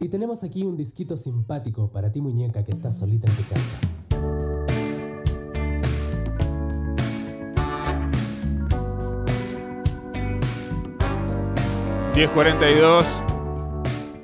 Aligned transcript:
Y 0.00 0.08
tenemos 0.08 0.44
aquí 0.44 0.62
un 0.62 0.76
disquito 0.76 1.16
simpático 1.16 1.90
para 1.90 2.12
ti 2.12 2.20
muñeca 2.20 2.64
que 2.64 2.70
estás 2.70 2.96
solita 2.96 3.28
en 3.28 3.36
tu 3.36 3.42
casa. 3.42 3.88
10.42. 12.14 13.06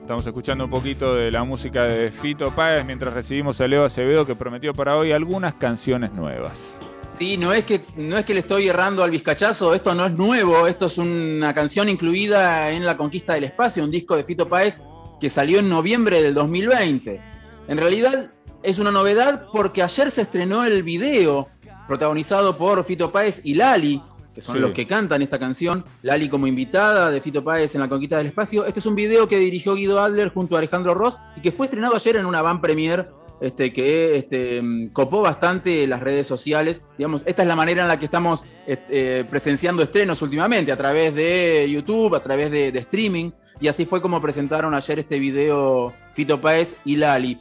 Estamos 0.01 0.27
escuchando 0.27 0.65
un 0.65 0.71
poquito 0.71 1.15
de 1.15 1.33
la 1.33 1.43
música 1.43 1.85
de 1.85 2.11
Fito 2.11 2.55
Páez 2.55 2.85
mientras 2.85 3.13
recibimos 3.13 3.61
a 3.61 3.67
Leo 3.67 3.85
Acevedo 3.85 4.25
que 4.25 4.37
prometió 4.37 4.73
para 4.75 4.97
hoy 4.97 5.11
algunas 5.11 5.55
canciones 5.55 6.13
nuevas. 6.13 6.79
Sí, 7.15 7.37
no 7.37 7.53
es 7.53 7.65
que 7.65 7.81
no 7.97 8.17
es 8.19 8.25
que 8.25 8.35
le 8.35 8.41
estoy 8.41 8.69
errando 8.69 9.03
al 9.03 9.11
vizcachazo, 9.11 9.75
esto 9.75 9.95
no 9.95 10.07
es 10.07 10.13
nuevo, 10.13 10.67
esto 10.67 10.87
es 10.87 10.99
una 10.99 11.55
canción 11.55 11.89
incluida 11.89 12.71
en 12.71 12.85
La 12.85 12.97
Conquista 12.97 13.35
del 13.35 13.45
Espacio, 13.45 13.85
un 13.85 13.91
disco 13.91 14.17
de 14.17 14.25
Fito 14.25 14.47
Páez 14.47 14.81
que 15.21 15.31
salió 15.31 15.59
en 15.59 15.69
noviembre 15.69 16.23
del 16.23 16.35
2020. 16.35 17.21
En 17.69 17.79
realidad 17.79 18.31
es 18.63 18.79
una 18.79 18.91
novedad 18.91 19.47
porque 19.53 19.83
ayer 19.83 20.11
se 20.11 20.23
estrenó 20.23 20.65
el 20.65 20.83
video 20.83 21.49
protagonizado 21.87 22.57
por 22.57 22.85
Fito 22.85 23.13
Páez 23.13 23.41
y 23.45 23.55
Lali, 23.55 24.03
que 24.35 24.41
son 24.41 24.61
los 24.61 24.73
que 24.73 24.87
cantan 24.87 25.23
esta 25.23 25.39
canción, 25.39 25.85
Lali 26.03 26.29
como 26.29 26.47
invitada 26.47 27.11
de 27.11 27.21
Fito 27.21 27.45
Páez 27.45 27.75
en 27.75 27.81
La 27.81 27.89
Conquista 27.89 28.17
del 28.19 28.27
Espacio. 28.27 28.65
Este 28.65 28.81
es 28.81 28.87
un 28.87 28.95
video 28.95 29.29
que 29.29 29.39
dirigió 29.39 29.75
Guido 29.75 30.01
Adler 30.01 30.31
junto 30.31 30.57
a 30.57 30.59
Alejandro 30.59 30.95
Ross 30.95 31.19
y 31.37 31.41
que 31.41 31.53
fue 31.53 31.67
estrenado 31.67 31.95
ayer 31.95 32.17
en 32.17 32.27
una 32.27 32.43
van 32.43 32.61
premier 32.61 33.09
este, 33.41 33.73
que 33.73 34.17
este, 34.17 34.63
copó 34.93 35.23
bastante 35.23 35.87
las 35.87 36.01
redes 36.01 36.27
sociales. 36.27 36.83
Digamos, 36.97 37.23
esta 37.27 37.43
es 37.43 37.49
la 37.49 37.57
manera 37.57 37.83
en 37.83 37.89
la 37.89 37.99
que 37.99 38.05
estamos 38.05 38.45
este, 38.67 39.25
presenciando 39.25 39.83
estrenos 39.83 40.23
últimamente, 40.23 40.73
a 40.73 40.77
través 40.77 41.15
de 41.15 41.69
YouTube, 41.71 42.15
a 42.15 42.21
través 42.21 42.51
de, 42.51 42.69
streaming. 42.69 43.33
Y 43.61 43.69
así 43.69 43.87
fue 43.87 44.01
como 44.01 44.21
presentaron 44.21 44.75
ayer 44.75 44.99
este 44.99 45.19
video 45.19 45.93
Fito 46.13 46.41
Páez 46.41 46.77
y 46.85 46.97
Lali. 46.97 47.41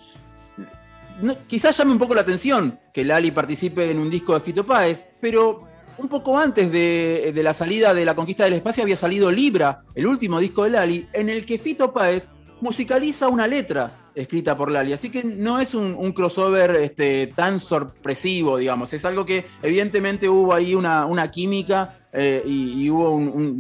quizás 1.48 1.78
llame 1.78 1.92
un 1.92 2.00
poco 2.00 2.16
la 2.16 2.22
atención 2.22 2.80
que 2.94 3.04
Lali 3.04 3.32
participe 3.32 3.90
en 3.90 4.00
un 4.00 4.10
disco 4.10 4.34
de 4.34 4.40
Fito 4.40 4.66
Páez, 4.66 5.06
pero 5.20 5.68
un 5.98 6.08
poco 6.08 6.38
antes 6.38 6.72
de, 6.72 7.32
la 7.44 7.54
salida 7.54 7.94
de 7.94 8.06
la 8.06 8.16
conquista 8.16 8.44
del 8.44 8.54
espacio 8.54 8.84
había 8.84 8.96
salido 8.96 9.32
Libra, 9.32 9.82
el 9.96 10.08
último 10.08 10.40
disco 10.40 10.64
de 10.64 10.72
Lali, 10.72 11.08
en 11.14 11.30
el 11.30 11.46
que 11.46 11.58
Fito 11.58 11.94
Páez 11.94 12.30
musicaliza 12.62 13.28
una 13.28 13.48
letra 13.48 14.03
escrita 14.16 14.58
por 14.58 14.72
Lali. 14.72 14.94
Así 14.94 15.10
que 15.10 15.24
no 15.24 15.60
es 15.60 15.74
un, 15.74 16.12
crossover 16.14 16.76
este, 16.78 17.28
tan 17.28 17.60
sorpresivo, 17.60 18.58
digamos. 18.58 18.94
Es 18.94 19.06
algo 19.06 19.26
que 19.26 19.46
evidentemente 19.62 20.30
hubo 20.30 20.54
ahí 20.54 20.76
una, 20.76 21.32
química 21.32 21.98
eh, 22.12 22.44
y, 22.46 22.90
hubo 22.90 23.18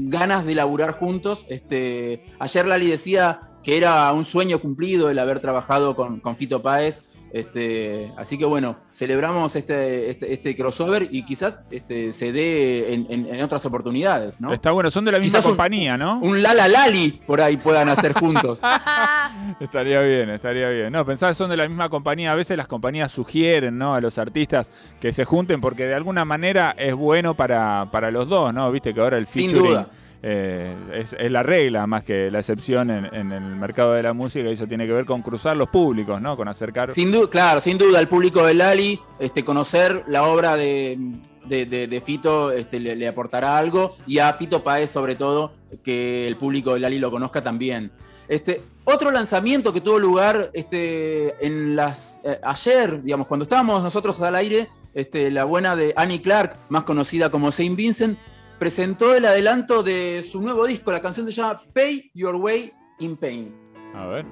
ganas 0.09 0.46
de 0.46 0.56
laburar 0.56 0.92
juntos. 0.92 1.46
Este, 1.50 2.26
ayer 2.40 2.68
Lali 2.68 2.90
decía 2.90 3.42
que 3.64 3.78
era 3.78 4.12
un 4.12 4.26
sueño 4.26 4.59
cumplido 4.59 5.09
el 5.09 5.20
haber 5.20 5.40
trabajado 5.40 5.96
con, 5.96 6.20
con 6.20 6.36
Fito 6.36 6.62
Páez. 6.62 7.12
Este, 7.34 8.14
así 8.16 8.38
que 8.38 8.45
bueno, 8.45 8.76
celebramos 8.92 9.56
este, 9.56 10.12
este, 10.12 10.34
este 10.34 10.56
crossover 10.56 11.08
y 11.09 11.26
quizás 11.26 11.66
este, 11.72 12.14
se 12.14 12.31
dé 12.31 12.94
en, 12.94 13.42
otras 13.42 13.66
oportunidades, 13.66 14.40
¿no? 14.40 14.53
Está 14.53 14.70
bueno, 14.70 14.92
son 14.92 15.03
de 15.03 15.14
la 15.14 15.17
misma 15.17 15.42
compañía, 15.42 15.98
¿no? 15.98 16.20
Un 16.20 16.44
Lala 16.44 16.67
Lali 16.67 17.20
por 17.25 17.42
ahí 17.42 17.58
puedan 17.58 17.90
hacer 17.90 18.14
juntos. 18.14 18.62
estaría 19.59 20.02
bien, 20.02 20.30
estaría 20.30 20.70
bien. 20.70 20.92
No, 20.94 21.03
pensaba 21.08 21.31
que 21.31 21.36
son 21.36 21.50
de 21.50 21.58
la 21.58 21.67
misma 21.67 21.90
compañía. 21.90 22.34
A 22.34 22.36
veces 22.36 22.56
las 22.56 22.67
compañías 22.67 23.12
sugieren, 23.12 23.80
¿no? 23.80 23.95
A 23.95 24.00
los 24.00 24.20
artistas 24.20 24.70
que 25.02 25.12
se 25.12 25.25
junten 25.25 25.59
porque 25.59 25.88
de 25.88 25.95
alguna 25.95 26.25
manera 26.25 26.75
es 26.78 26.94
bueno 26.94 27.34
para, 27.34 27.90
para 27.92 28.12
los 28.12 28.30
dos, 28.30 28.53
¿no? 28.53 28.72
Viste 28.72 28.94
que 28.94 29.02
ahora 29.02 29.18
el 29.18 29.25
featuring... 29.25 29.56
Sin 29.56 29.66
duda 29.66 29.90
eh, 30.25 30.73
es, 30.93 31.31
la 31.31 31.43
regla 31.43 31.85
más 31.85 32.05
que 32.05 32.31
la 32.31 32.39
excepción 32.39 32.89
en, 32.89 33.31
el 33.33 33.41
mercado 33.41 33.91
de 33.91 34.02
la 34.02 34.13
música 34.13 34.49
y 34.49 34.53
eso 34.53 34.66
tiene 34.66 34.88
que 34.88 34.93
ver 34.93 35.03
con 35.03 35.21
cruzar 35.21 35.57
los 35.57 35.67
públicos, 35.67 36.21
¿no? 36.21 36.38
Con 36.38 36.47
acercar... 36.47 36.91
Sin 36.93 37.11
duda, 37.11 37.29
claro, 37.29 37.59
sin 37.59 37.77
duda, 37.77 37.99
el 37.99 38.07
público 38.07 38.45
de 38.45 38.53
Lali, 38.53 38.97
este, 39.19 39.44
conocer 39.44 40.05
la 40.07 40.23
obra 40.23 40.55
de, 40.55 40.97
de, 41.45 42.01
Fito 42.05 42.53
este, 42.53 42.79
le, 42.79 43.06
aportará 43.06 43.57
algo 43.57 43.97
y 44.07 44.19
a 44.19 44.31
Fito 44.31 44.63
Paez 44.63 44.89
sobre 44.89 45.17
todo, 45.17 45.51
que 45.83 46.25
el 46.25 46.38
público 46.38 46.73
de 46.73 46.79
Lali 46.79 47.00
lo 47.00 47.12
conozca 47.12 47.44
también. 47.44 47.91
Este, 48.29 48.62
otro 48.85 49.12
lanzamiento 49.12 49.73
que 49.73 49.81
tuvo 49.81 50.00
lugar 50.00 50.51
este, 50.53 51.45
en 51.45 51.75
las, 51.75 52.22
eh, 52.23 52.39
ayer, 52.44 53.03
digamos, 53.03 53.28
cuando 53.28 53.44
estábamos 53.44 53.83
nosotros 53.83 54.22
al 54.22 54.35
aire, 54.35 54.69
este, 54.94 55.29
la 55.31 55.44
buena 55.44 55.75
de 55.75 55.91
Annie 55.97 56.22
Clark, 56.22 56.56
más 56.69 56.85
conocida 56.85 57.29
como 57.29 57.51
Saint 57.51 57.75
Vincent, 57.75 58.17
presentó 58.63 59.13
el 59.13 59.25
adelanto 59.25 59.84
de 59.84 60.24
su 60.24 60.41
nuevo 60.41 60.66
disco. 60.66 60.90
La 60.90 61.01
canción 61.01 61.25
se 61.25 61.34
llama 61.34 61.62
Pay 61.74 62.12
Your 62.13 62.35
Way 62.35 62.72
in 63.00 63.18
Pain. 63.18 63.53
A 63.94 64.07
ver. 64.07 64.25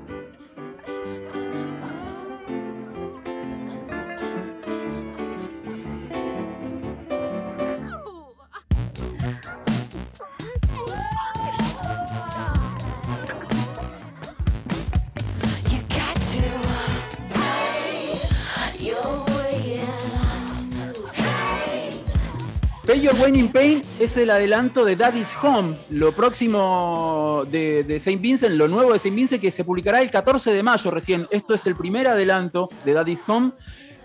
Pay 22.92 23.00
Your 23.00 23.30
in 23.30 23.48
Pain 23.48 23.82
es 24.02 24.18
el 24.18 24.30
adelanto 24.30 24.84
de 24.84 24.98
Daddy's 24.98 25.34
Home, 25.42 25.76
lo 25.92 26.12
próximo 26.12 27.46
de, 27.50 27.86
de 27.86 28.00
Saint 28.00 28.22
Vincent, 28.22 28.54
lo 28.56 28.68
nuevo 28.68 28.92
de 28.92 29.00
Saint 29.00 29.16
Vincent 29.16 29.42
que 29.42 29.50
se 29.50 29.64
publicará 29.64 30.02
el 30.02 30.12
14 30.12 30.52
de 30.52 30.62
mayo 30.62 30.92
recién. 30.92 31.26
Esto 31.32 31.54
es 31.54 31.66
el 31.68 31.78
primer 31.78 32.10
adelanto 32.10 32.68
de 32.84 32.92
Daddy's 32.92 33.22
Home. 33.28 33.54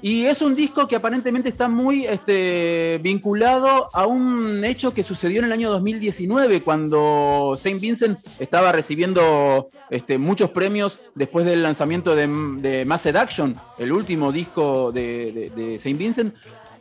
Y 0.02 0.26
es 0.26 0.40
un 0.40 0.54
disco 0.54 0.86
que 0.86 0.94
aparentemente 0.94 1.48
está 1.48 1.68
muy 1.68 2.06
este, 2.06 3.00
vinculado 3.02 3.86
a 3.92 4.06
un 4.06 4.64
hecho 4.64 4.94
que 4.94 5.02
sucedió 5.02 5.40
en 5.40 5.46
el 5.46 5.52
año 5.52 5.68
2019, 5.70 6.62
cuando 6.62 7.54
Saint 7.56 7.80
Vincent 7.80 8.20
estaba 8.38 8.70
recibiendo 8.70 9.68
este, 9.90 10.16
muchos 10.18 10.50
premios 10.50 11.00
después 11.16 11.44
del 11.44 11.64
lanzamiento 11.64 12.14
de, 12.14 12.28
de 12.60 12.84
Mass 12.84 13.00
Seduction, 13.00 13.56
el 13.78 13.90
último 13.90 14.30
disco 14.30 14.92
de, 14.92 15.50
de 15.56 15.76
Saint 15.80 15.98
Vincent 15.98 16.34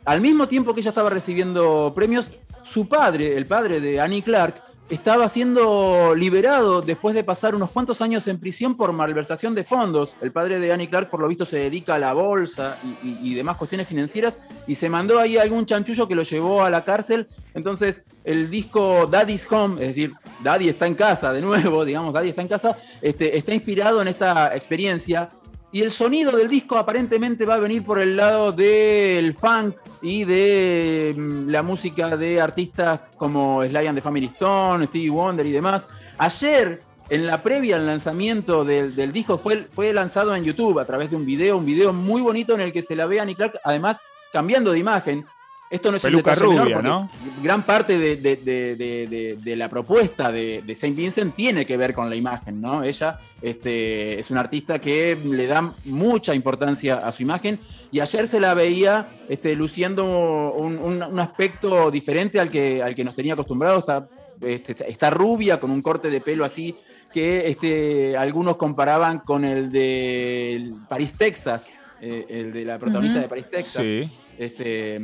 al 0.06 0.20
mismo 0.20 0.48
tiempo 0.48 0.72
que 0.72 0.80
ella 0.80 0.90
estaba 0.90 1.10
recibiendo 1.10 1.92
premios, 1.94 2.30
su 2.62 2.88
padre, 2.88 3.36
el 3.36 3.46
padre 3.46 3.80
de 3.80 4.00
Annie 4.00 4.22
Clark, 4.22 4.62
estaba 4.88 5.28
siendo 5.28 6.14
liberado 6.14 6.80
después 6.80 7.12
de 7.14 7.24
pasar 7.24 7.56
unos 7.56 7.70
cuantos 7.70 8.00
años 8.00 8.28
en 8.28 8.38
prisión 8.38 8.76
por 8.76 8.92
malversación 8.92 9.52
de 9.54 9.64
fondos. 9.64 10.14
El 10.20 10.30
padre 10.30 10.60
de 10.60 10.72
Annie 10.72 10.88
Clark, 10.88 11.10
por 11.10 11.20
lo 11.20 11.26
visto, 11.26 11.44
se 11.44 11.58
dedica 11.58 11.96
a 11.96 11.98
la 11.98 12.12
bolsa 12.12 12.78
y, 13.02 13.34
demás 13.34 13.56
cuestiones 13.56 13.88
financieras 13.88 14.40
y 14.68 14.76
se 14.76 14.88
mandó 14.88 15.18
ahí 15.18 15.38
algún 15.38 15.66
chanchullo 15.66 16.06
que 16.06 16.14
lo 16.14 16.22
llevó 16.22 16.62
a 16.62 16.70
la 16.70 16.84
cárcel. 16.84 17.26
Entonces, 17.54 18.04
el 18.22 18.48
disco 18.48 19.08
Daddy's 19.10 19.50
Home, 19.50 19.82
es 19.82 19.88
decir, 19.88 20.14
Daddy 20.42 20.68
está 20.68 20.86
en 20.86 20.94
casa, 20.94 21.32
de 21.32 21.40
nuevo, 21.40 21.84
digamos, 21.84 22.14
Daddy 22.14 22.28
está 22.28 22.42
en 22.42 22.48
casa, 22.48 22.78
este, 23.02 23.36
está 23.36 23.52
inspirado 23.52 24.00
en 24.00 24.08
esta 24.08 24.54
experiencia 24.54 25.28
y 25.72 25.82
el 25.82 25.90
sonido 25.90 26.32
del 26.32 26.48
disco 26.48 26.78
aparentemente 26.78 27.44
va 27.44 27.54
a 27.54 27.60
venir 27.60 27.84
por 27.84 28.00
el 28.00 28.16
lado 28.16 28.52
del 28.52 29.34
funk 29.34 29.76
y 30.00 30.24
de 30.24 31.14
mm, 31.16 31.48
la 31.48 31.62
música 31.62 32.16
de 32.16 32.40
artistas 32.40 33.12
como 33.16 33.64
Sly 33.64 33.86
and 33.86 33.98
the 33.98 34.02
Family 34.02 34.26
Stone, 34.26 34.86
Stevie 34.86 35.10
Wonder 35.10 35.44
y 35.44 35.52
demás. 35.52 35.88
Ayer, 36.18 36.80
en 37.08 37.26
la 37.26 37.42
previa 37.42 37.76
al 37.76 37.86
lanzamiento 37.86 38.64
del, 38.64 39.12
disco, 39.12 39.38
fue, 39.38 39.92
lanzado 39.92 40.34
en 40.34 40.44
YouTube 40.44 40.78
a 40.78 40.86
través 40.86 41.10
de 41.10 41.16
un 41.16 41.26
video, 41.26 41.58
un 41.58 41.66
video 41.66 41.92
muy 41.92 42.22
bonito 42.22 42.54
en 42.54 42.60
el 42.60 42.72
que 42.72 42.82
se 42.82 42.96
la 42.96 43.06
ve 43.06 43.20
a 43.20 43.24
Nick 43.24 43.36
Clark, 43.36 43.60
además 43.64 44.00
cambiando 44.32 44.72
de 44.72 44.78
imagen. 44.78 45.26
Esto 45.68 45.90
no 45.90 45.96
es 45.96 46.02
Peluca 46.02 46.32
un 46.32 46.58
rubia, 46.58 46.80
¿no? 46.80 47.10
Gran 47.42 47.62
parte 47.64 47.98
de, 47.98 49.56
la 49.56 49.68
propuesta 49.68 50.30
de, 50.30 50.62
Saint 50.74 50.96
Vincent 50.96 51.34
tiene 51.34 51.66
que 51.66 51.76
ver 51.76 51.92
con 51.92 52.08
la 52.08 52.16
imagen, 52.16 52.60
¿no? 52.60 52.84
Ella 52.84 53.18
este, 53.42 54.18
es 54.18 54.30
una 54.30 54.40
artista 54.40 54.78
que 54.78 55.16
le 55.24 55.46
da 55.46 55.74
mucha 55.84 56.34
importancia 56.34 56.96
a 56.96 57.10
su 57.10 57.22
imagen 57.22 57.58
y 57.90 58.00
ayer 58.00 58.28
se 58.28 58.38
la 58.38 58.54
veía 58.54 59.08
este, 59.28 59.54
luciendo 59.56 60.52
un, 60.54 61.20
aspecto 61.20 61.90
diferente 61.90 62.38
al 62.38 62.50
que, 62.50 62.82
al 62.82 62.94
que 62.94 63.04
nos 63.04 63.14
tenía 63.14 63.32
acostumbrado. 63.32 63.78
Está, 63.78 64.08
este, 64.40 64.76
está 64.88 65.10
rubia, 65.10 65.58
con 65.58 65.70
un 65.70 65.82
corte 65.82 66.10
de 66.10 66.20
pelo 66.20 66.44
así 66.44 66.76
que 67.12 67.48
este, 67.48 68.16
algunos 68.16 68.56
comparaban 68.56 69.20
con 69.20 69.44
el 69.44 69.72
de 69.72 70.72
París, 70.88 71.14
Texas, 71.16 71.70
eh, 72.00 72.26
el 72.28 72.52
de 72.52 72.64
la 72.64 72.78
protagonista 72.78 73.20
de 73.20 73.28
París, 73.28 73.46
Texas. 73.50 73.86
Sí. 73.86 74.00
Este, 74.38 75.00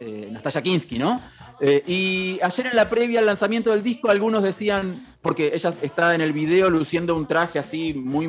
eh, 0.00 0.28
Nastya 0.30 0.62
Kinsky, 0.62 0.98
¿no? 0.98 1.20
Eh, 1.60 1.82
y 1.86 2.38
ayer 2.42 2.66
en 2.66 2.76
la 2.76 2.88
previa 2.88 3.20
al 3.20 3.26
lanzamiento 3.26 3.70
del 3.70 3.82
disco, 3.82 4.10
algunos 4.10 4.42
decían, 4.42 5.16
porque 5.20 5.50
ella 5.54 5.74
está 5.82 6.14
en 6.14 6.20
el 6.20 6.32
video 6.32 6.70
luciendo 6.70 7.16
un 7.16 7.26
traje 7.26 7.58
así 7.58 7.94
muy 7.94 8.28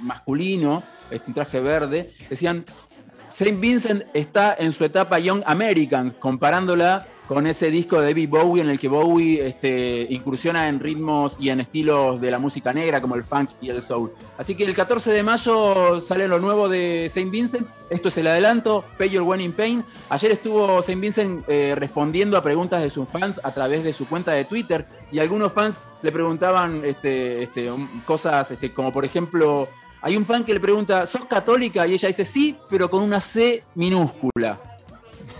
masculino, 0.00 0.82
este, 1.10 1.30
un 1.30 1.34
traje 1.34 1.60
verde, 1.60 2.12
decían, 2.30 2.64
Saint 3.28 3.60
Vincent 3.60 4.04
está 4.14 4.56
en 4.58 4.72
su 4.72 4.84
etapa 4.84 5.18
Young 5.18 5.42
Americans, 5.46 6.14
comparándola 6.14 7.06
con 7.28 7.46
ese 7.46 7.70
disco 7.70 8.00
de 8.00 8.06
David 8.06 8.30
Bowie 8.30 8.62
en 8.62 8.70
el 8.70 8.78
que 8.78 8.88
Bowie 8.88 9.46
este, 9.46 10.06
incursiona 10.08 10.68
en 10.68 10.80
ritmos 10.80 11.36
y 11.38 11.50
en 11.50 11.60
estilos 11.60 12.20
de 12.22 12.30
la 12.30 12.38
música 12.38 12.72
negra 12.72 13.02
como 13.02 13.16
el 13.16 13.22
funk 13.22 13.50
y 13.60 13.68
el 13.68 13.82
soul. 13.82 14.12
Así 14.38 14.54
que 14.54 14.64
el 14.64 14.74
14 14.74 15.12
de 15.12 15.22
mayo 15.22 16.00
sale 16.00 16.26
lo 16.26 16.38
nuevo 16.38 16.70
de 16.70 17.06
Saint 17.10 17.30
Vincent. 17.30 17.68
Esto 17.90 18.08
es 18.08 18.16
el 18.16 18.28
adelanto, 18.28 18.82
Pay 18.96 19.10
Your 19.10 19.30
One 19.30 19.44
in 19.44 19.52
Pain. 19.52 19.84
Ayer 20.08 20.32
estuvo 20.32 20.80
Saint 20.80 21.02
Vincent 21.02 21.44
eh, 21.48 21.74
respondiendo 21.76 22.38
a 22.38 22.42
preguntas 22.42 22.82
de 22.82 22.88
sus 22.88 23.06
fans 23.06 23.38
a 23.44 23.52
través 23.52 23.84
de 23.84 23.92
su 23.92 24.08
cuenta 24.08 24.32
de 24.32 24.46
Twitter 24.46 24.86
y 25.12 25.18
algunos 25.18 25.52
fans 25.52 25.82
le 26.00 26.10
preguntaban 26.10 26.82
este, 26.82 27.42
este, 27.42 27.70
cosas 28.06 28.54
como 28.74 28.92
por 28.92 29.04
ejemplo... 29.04 29.68
Hay 30.00 30.16
un 30.16 30.24
fan 30.24 30.44
que 30.44 30.54
le 30.54 30.60
pregunta, 30.60 31.06
¿sos 31.06 31.24
católica? 31.24 31.86
Y 31.86 31.94
ella 31.94 32.08
dice, 32.08 32.24
sí, 32.24 32.56
pero 32.68 32.88
con 32.88 33.02
una 33.02 33.20
C 33.20 33.64
minúscula. 33.74 34.60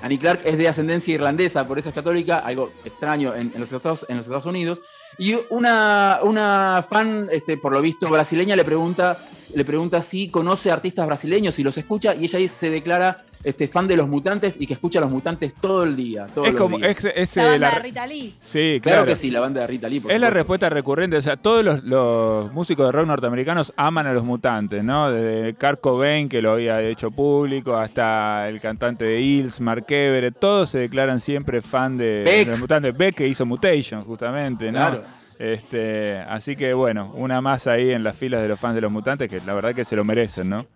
Annie 0.03 0.19
Clark 0.19 0.43
es 0.45 0.59
de 0.59 0.69
ascendencia 0.69 1.15
irlandesa, 1.15 1.67
por 1.67 1.79
eso 1.79 1.89
es 1.89 1.95
católica, 1.95 2.39
algo 2.39 2.71
extraño 2.85 3.35
en, 3.35 3.53
los, 3.57 3.73
Estados, 3.73 4.07
Unidos. 4.47 4.83
Y 5.17 5.37
una, 5.51 6.85
fan, 6.89 7.29
este, 7.33 7.57
por 7.57 7.73
lo 7.73 7.81
visto, 7.81 8.09
brasileña 8.09 8.55
le 8.55 8.65
pregunta, 8.65 9.25
le 9.55 9.65
pregunta 9.65 10.03
si 10.03 10.29
conoce 10.29 10.71
artistas 10.71 11.07
brasileños 11.07 11.59
y 11.59 11.65
los 11.65 11.77
escucha, 11.79 12.15
y 12.15 12.25
ella 12.25 12.49
se 12.49 12.71
declara 12.71 13.25
este, 13.43 13.69
fan 13.69 13.87
de 13.87 13.97
los 13.97 14.09
mutantes 14.09 14.61
y 14.61 14.67
que 14.67 14.75
escucha 14.75 14.99
a 14.99 15.03
los 15.03 15.11
mutantes 15.11 15.55
todo 15.55 15.85
el 15.85 15.97
día. 15.97 16.27
es 16.45 16.55
como 16.55 16.79
la 16.79 16.89
banda 16.89 17.71
de 17.71 17.79
Rita 17.81 18.07
Lee. 18.07 18.35
Sí, 18.41 18.81
claro. 18.83 19.05
que 19.05 19.17
sí, 19.17 19.31
la 19.31 19.41
banda 19.41 19.61
de 19.63 19.67
Rita 19.67 19.89
Lee. 19.89 20.03
es 20.09 20.21
la 20.21 20.31
respuesta 20.31 20.69
recurrente. 20.69 21.17
O 21.17 21.23
sea, 21.23 21.37
todos 21.37 21.83
los, 21.85 22.53
músicos 22.53 22.87
de 22.87 22.93
rock 22.93 23.07
norteamericanos 23.07 23.73
aman 23.77 24.07
a 24.07 24.13
los 24.13 24.25
mutantes, 24.25 24.85
¿no? 24.85 25.11
Desde 25.11 25.55
Kurt 25.55 25.81
Cobain, 25.81 26.29
que 26.29 26.43
lo 26.43 26.53
había 26.53 26.81
hecho 26.83 27.11
público, 27.11 27.77
hasta 27.77 28.49
el 28.49 28.61
cantante 28.61 29.05
de 29.05 29.21
Hills, 29.21 29.61
Mark 29.61 29.87
Everett, 29.89 30.39
todos 30.39 30.71
se 30.71 30.79
declaran 30.79 31.21
siempre 31.21 31.63
fan 31.63 31.97
de, 31.97 32.45
los 32.47 32.59
mutantes. 32.59 32.97
Beck, 32.97 33.15
que 33.15 33.29
hizo 33.29 33.47
Mutation, 33.47 34.05
justamente, 34.05 34.73
¿no? 34.73 34.79
Claro. 34.79 35.03
Este, 35.39 36.19
así 36.19 36.57
que 36.57 36.75
bueno, 36.75 37.13
una 37.15 37.41
más 37.41 37.69
ahí 37.69 37.93
en 37.93 38.03
las 38.03 38.17
filas 38.17 38.43
de 38.43 38.49
los 38.49 38.59
fans 38.59 38.75
de 38.75 38.81
los 38.81 38.91
mutantes 38.91 39.31
que 39.31 39.41
la 39.47 39.55
verdad 39.55 39.73
que 39.73 39.85
se 39.85 39.95
lo 39.95 40.05
merecen, 40.05 40.49
¿no? 40.49 40.67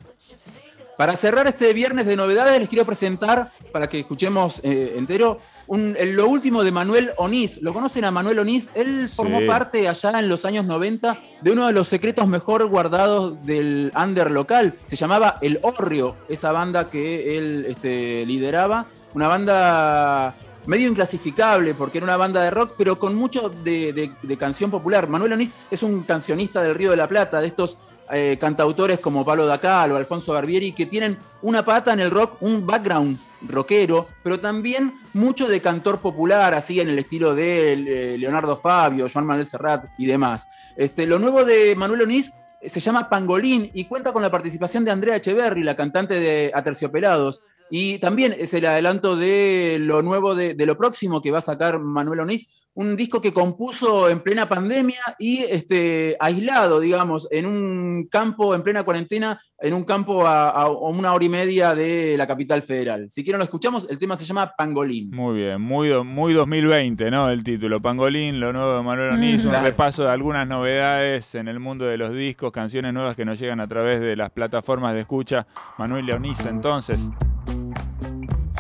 Para 0.97 1.17
cerrar 1.17 1.47
este 1.47 1.73
viernes 1.73 2.07
de 2.07 2.17
novedades, 2.17 2.61
les 2.61 2.69
quiero 2.69 2.85
presentar, 2.85 3.51
para 3.73 3.89
que 3.89 4.01
escuchemos 4.01 4.61
eh, 4.63 4.95
entero, 4.97 5.41
lo 5.69 6.29
último 6.29 6.63
de 6.63 6.71
Manuel 6.71 7.13
Onís. 7.17 7.63
¿Lo 7.63 7.73
conocen 7.73 8.05
a 8.05 8.11
Manuel 8.11 8.41
Onís? 8.41 8.69
Él 8.75 9.09
formó 9.09 9.47
parte 9.47 9.89
allá 9.89 10.19
en 10.19 10.29
los 10.29 10.45
años 10.45 10.67
90 10.67 11.19
de 11.41 11.51
uno 11.51 11.67
de 11.67 11.73
los 11.73 11.89
secretos 11.89 12.27
mejor 12.29 12.67
guardados 12.67 13.45
del 13.47 13.91
under 13.97 14.31
local. 14.31 14.75
Se 14.87 14.97
llamaba 14.97 15.39
El 15.41 15.61
Orrio, 15.63 16.17
esa 16.29 16.53
banda 16.53 16.91
que 16.91 17.39
él 17.39 17.67
este, 17.69 18.27
lideraba. 18.27 18.87
Una 19.15 19.29
banda 19.29 20.35
medio 20.67 20.89
inclasificable 20.89 21.75
porque 21.75 21.99
era 21.99 22.05
una 22.05 22.17
banda 22.17 22.43
de 22.43 22.51
rock, 22.51 22.75
pero 22.77 22.99
con 22.99 23.15
mucho 23.15 23.49
de, 23.49 24.13
de 24.23 24.37
canción 24.37 24.71
popular. 24.71 25.09
Manuel 25.09 25.33
Onís 25.33 25.55
es 25.71 25.83
un 25.83 26.03
cancionista 26.03 26.63
del 26.63 26.75
Río 26.75 26.91
de 26.91 26.97
la 26.97 27.09
Plata, 27.09 27.41
de 27.41 27.47
estos 27.47 27.79
eh, 28.11 28.37
cantautores 28.41 29.01
como 29.01 29.25
Pablo 29.25 29.47
Dacal 29.47 29.93
o 29.93 29.97
Alfonso 29.97 30.33
Barbieri 30.33 30.73
que 30.73 30.87
tienen 30.87 31.19
una 31.43 31.65
pata 31.65 31.93
en 31.93 32.01
el 32.01 32.11
rock, 32.11 32.37
un 32.41 32.67
background 32.67 33.19
rockero, 33.49 34.09
pero 34.23 34.41
también 34.41 34.95
mucho 35.15 35.49
de 35.49 35.61
cantor 35.61 36.01
popular, 36.01 36.55
así 36.55 36.81
en 36.81 36.89
el 36.89 36.99
estilo 36.99 37.35
de 37.35 37.73
eh, 37.73 38.19
Leonardo 38.19 38.57
Fabio, 38.57 39.07
Joan 39.13 39.27
Manuel 39.27 39.47
Serrat 39.47 39.87
y 39.99 40.07
demás. 40.07 40.49
Este, 40.77 41.07
lo 41.07 41.19
nuevo 41.19 41.45
de 41.45 41.75
Manuel 41.77 42.03
Onís 42.03 42.33
eh, 42.61 42.69
se 42.69 42.81
llama 42.81 43.09
Pangolín 43.09 43.71
y 43.75 43.87
cuenta 43.87 44.13
con 44.13 44.23
la 44.23 44.31
participación 44.31 44.85
de 44.85 44.91
Andrea 44.91 45.17
Echeverry, 45.17 45.63
la 45.63 45.77
cantante 45.77 46.15
de 46.15 46.51
Aterciopelados. 46.55 47.43
Y 47.75 47.99
también 48.01 48.35
es 48.39 48.53
el 48.53 48.67
adelanto 48.67 49.17
de 49.17 49.79
lo 49.81 50.03
nuevo 50.03 50.35
de, 50.35 50.53
de 50.53 50.67
lo 50.67 50.77
próximo 50.77 51.23
que 51.23 51.31
va 51.31 51.39
a 51.39 51.41
sacar 51.41 51.79
Manuel 51.79 52.21
Onís, 52.21 52.63
un 52.75 52.97
disco 52.97 53.21
que 53.21 53.33
compuso 53.33 54.09
en 54.09 54.21
plena 54.21 54.49
pandemia 54.49 55.01
y 55.19 55.39
este, 55.41 56.17
aislado, 56.19 56.81
digamos, 56.81 57.29
en 57.31 57.45
un 57.45 58.09
campo, 58.11 58.55
en 58.55 58.63
plena 58.63 58.83
cuarentena, 58.83 59.41
en 59.59 59.75
un 59.75 59.85
campo 59.85 60.27
a, 60.27 60.71
una 60.71 61.13
hora 61.13 61.25
y 61.25 61.29
media 61.29 61.75
de 61.75 62.15
la 62.17 62.27
capital 62.27 62.63
federal. 62.63 63.11
Si 63.11 63.23
quieren 63.23 63.39
lo 63.39 63.45
escuchamos, 63.45 63.89
el 63.91 63.99
tema 63.99 64.17
se 64.17 64.25
llama 64.25 64.53
Pangolín. 64.57 65.11
Muy 65.11 65.37
bien, 65.41 65.61
muy, 65.61 65.93
muy 66.03 66.33
2020, 66.33 67.11
¿no? 67.11 67.29
El 67.29 67.45
título, 67.45 67.81
Pangolín, 67.81 68.41
lo 68.41 68.53
nuevo 68.53 68.77
de 68.77 68.83
Manuel 68.83 69.15
Onís, 69.15 69.45
un 69.45 69.53
repaso 69.53 70.05
de 70.05 70.11
algunas 70.11 70.49
novedades 70.49 71.35
en 71.35 71.49
el 71.49 71.61
mundo 71.61 71.85
de 71.85 71.99
los 71.99 72.15
discos, 72.15 72.53
canciones 72.53 72.95
nuevas 72.95 73.17
que 73.17 73.27
nos 73.27 73.39
llegan 73.39 73.61
a 73.61 73.69
través 73.69 74.01
de 74.01 74.17
las 74.17 74.31
plataformas 74.31 74.95
de 74.95 75.01
escucha. 75.01 75.47
Manuel 75.77 76.07
Leonís, 76.07 76.47
entonces, 76.47 77.01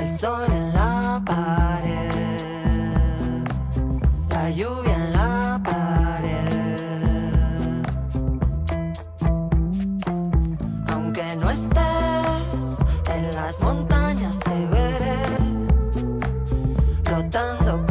el 0.00 0.08
sol 0.08 0.50
en 0.50 0.72
la 0.72 1.20
pared, 1.26 2.10
la 4.30 4.50
lluvia 4.50 4.94
en 4.94 5.12
la 5.12 5.60
pared. 5.62 6.50
Aunque 10.92 11.36
no 11.36 11.50
estés 11.50 12.78
en 13.14 13.30
las 13.34 13.60
montañas, 13.60 14.38
te 14.40 14.66
veré 14.66 15.18
flotando. 17.04 17.89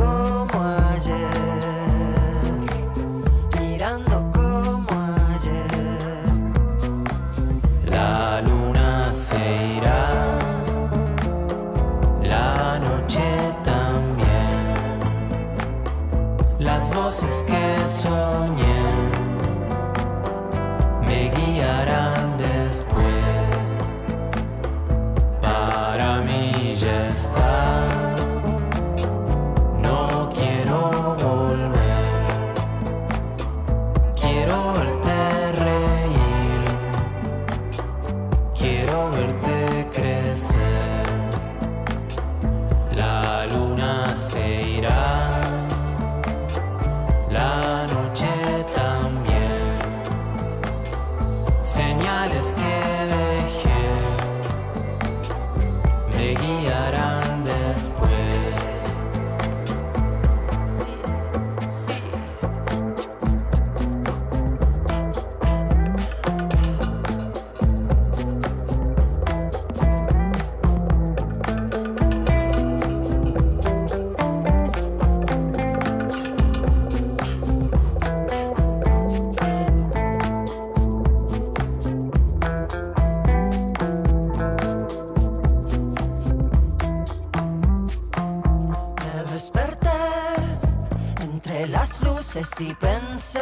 Si 92.32 92.76
pensé, 92.76 93.42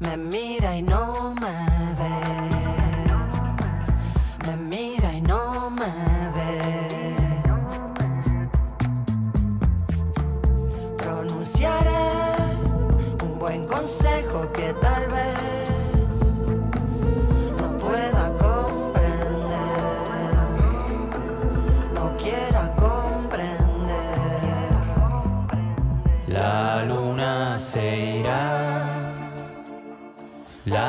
me 0.00 0.16
mira 0.18 0.76
y 0.76 0.82
no 0.82 1.25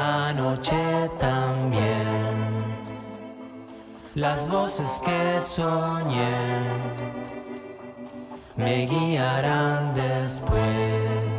la 0.08 0.34
noche 0.34 1.10
también. 1.20 2.36
Las 4.16 4.48
voces 4.50 4.92
que 5.06 5.22
soñé 5.42 6.38
me 8.56 8.86
guiarán 8.92 9.94
después. 9.94 11.32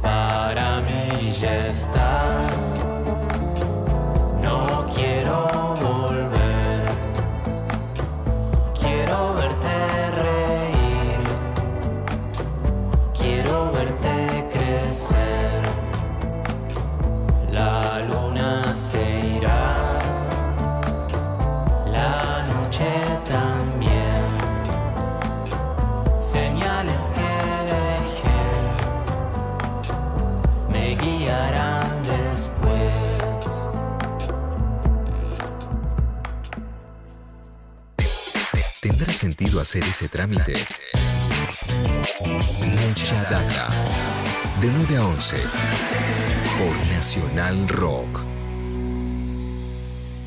Para 0.00 0.68
mí 0.86 1.32
ya 1.40 1.56
está. 1.76 2.81
Sentido 39.22 39.60
hacer 39.60 39.84
ese 39.84 40.08
trámite? 40.08 40.54
Mucha 42.58 43.22
data. 43.30 43.70
De 44.60 44.66
9 44.66 44.96
a 44.96 45.06
11. 45.06 45.36
Por 46.58 46.86
Nacional 46.92 47.68
Rock. 47.68 48.31